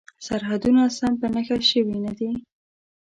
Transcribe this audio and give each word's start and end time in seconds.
سرحدونه 0.25 0.81
سم 0.97 1.13
په 1.21 1.27
نښه 1.33 1.57
شوي 1.69 1.97
نه 2.05 2.11
دي. 2.17 2.29